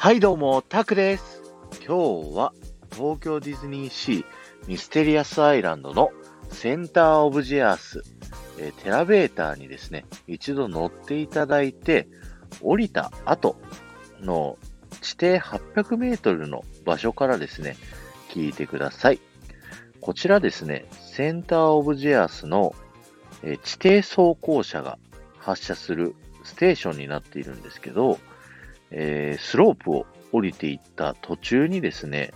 [0.00, 1.42] はいどうも、タクです。
[1.84, 2.52] 今日は
[2.92, 4.24] 東京ディズニーシー
[4.68, 6.12] ミステリアスアイランドの
[6.50, 8.04] センターオブジアース、
[8.60, 12.06] えテラベーターにですね、一度乗っていただいて、
[12.62, 13.56] 降りた後
[14.20, 14.56] の
[15.00, 17.76] 地底800メートルの場所からですね、
[18.30, 19.20] 聞いてください。
[20.00, 22.72] こちらですね、センターオブジアースの、
[23.42, 24.96] え地底走行車が
[25.38, 28.20] 発車するステーションになっているんですけど、
[28.90, 32.32] えースロープを降りていった途中にですね、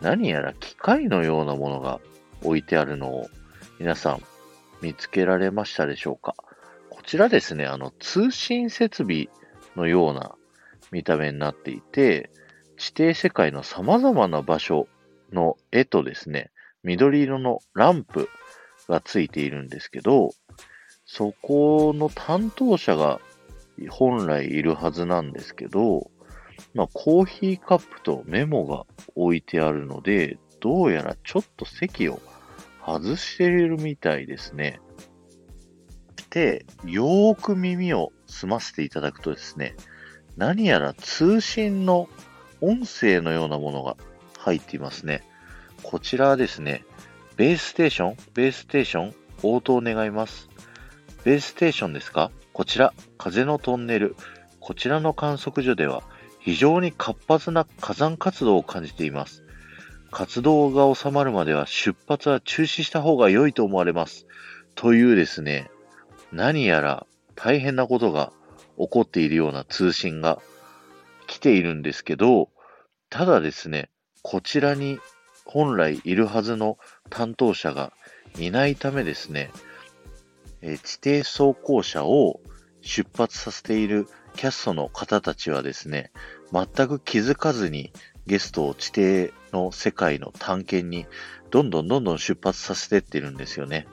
[0.00, 2.00] 何やら機械のようなものが
[2.42, 3.28] 置いてあるのを
[3.78, 4.22] 皆さん
[4.80, 6.34] 見つけられましたでしょうか？
[6.90, 9.28] こちらですね、あの通信設備
[9.76, 10.34] のような
[10.92, 12.30] 見た目になっていて、
[12.76, 14.88] 地底世界の様々な場所
[15.32, 16.50] の絵とですね、
[16.84, 18.28] 緑色のランプ
[18.88, 20.30] がついているんですけど、
[21.04, 23.20] そこの担当者が
[23.86, 26.10] 本来いるはずなんですけど、
[26.74, 32.20] まあ、コーヒーカップとメモが置いてあるので、どうやらちょっと席を
[32.84, 34.80] 外しているみたいですね。
[36.30, 39.76] で、よーく耳を澄ませていただくとですね、
[40.36, 42.08] 何やら通信の
[42.60, 43.96] 音声のようなものが
[44.38, 45.22] 入っていますね。
[45.82, 46.84] こちらはですね、
[47.36, 50.48] ベースステーション、ベースステーション、応答願います。
[51.24, 52.30] ベースステーションですか？
[52.52, 54.16] こちら、風のトンネル。
[54.60, 56.02] こちらの観測所では、
[56.40, 59.44] 非常に活発な火山活動を感じています。
[60.10, 64.26] 活動が収まるまでは出発は中止した方が良いと思われます。
[64.74, 65.70] というですね、
[66.32, 68.32] 何やら大変なことが
[68.78, 70.40] 起こっているような通信が
[71.26, 72.48] 来ているんですけど、
[73.10, 73.90] ただですね、
[74.22, 74.98] こちらに
[75.44, 76.78] 本来いるはずの
[77.10, 77.92] 担当者が
[78.38, 79.50] いないためですね、
[80.62, 82.40] えー地底走行車を
[82.80, 84.06] 出発させている
[84.36, 86.12] キャストの方たちはですね、
[86.52, 87.92] 全く気づかずに
[88.26, 91.06] ゲストを地底の世界の探検に
[91.50, 93.86] どんどんどんどん出発させてってるんですよね。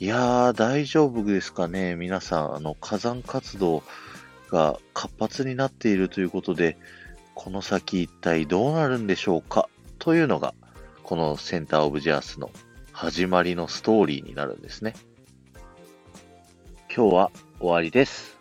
[0.00, 1.96] いやー、大丈夫ですかね？
[1.96, 3.82] 皆さん、あの、火山活動
[4.50, 6.78] が活発になっているということで、
[7.34, 9.68] この先一体どうなるんでしょうか？
[9.98, 10.54] というのが、
[11.02, 12.50] このセンターオブジアースの
[12.92, 14.94] 始まりのストーリーになるんですね。
[16.98, 18.40] 今日は終わりです。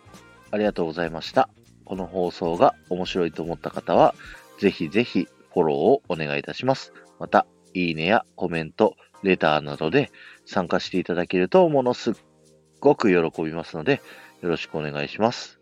[0.49, 1.47] ありがとうございました。
[1.85, 4.15] この放送が面白いと思った方は、
[4.59, 6.91] ぜひぜひフォローをお願いいたします。
[7.19, 7.45] また、
[7.75, 10.09] いいねやコメント、レターなどで
[10.47, 12.13] 参加していただけるとものすっ
[12.79, 14.01] ごく喜びますので、
[14.41, 15.59] よろしくお願いします。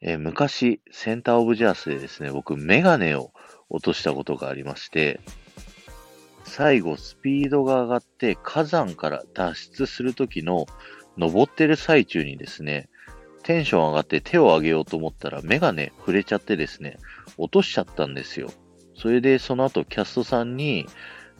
[0.00, 3.30] えー昔、センターオブジャースでですね、僕、メガネを
[3.70, 5.20] 落としたことがありまして、
[6.42, 10.66] 最後、スピードが上がって火山から脱出するときの
[11.16, 12.88] 登ってる最中にですね、
[13.42, 16.98] テンション上がって手を上げようと思ったらメガネ触れちゃってですね、
[17.36, 18.50] 落としちゃったんですよ。
[18.96, 20.86] それでその後キャストさんに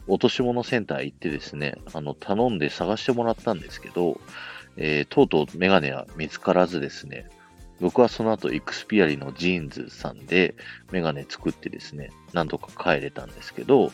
[0.07, 4.19] 落とし物センター行ってですね、あの頼んで探してもらったんですけど、
[4.77, 7.27] えーとうとうメガネは見つからずですね、
[7.81, 10.55] 僕はその後イクスピアリのジーンズさんで
[10.91, 13.91] メガネ作ってですね、なんとか帰れたんですけど、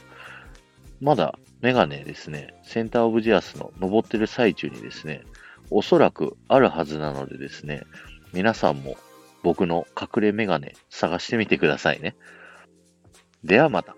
[1.00, 5.22] まだメガネですね、センターオブジアースの登ってる最中にですね、
[5.72, 7.84] おそらくあるはずなのでですね、
[8.34, 8.98] 皆さんも
[9.42, 12.16] 僕の隠れメガネ探してみてくださいね。
[13.44, 13.96] ではまた。